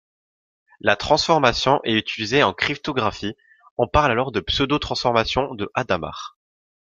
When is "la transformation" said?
0.79-1.79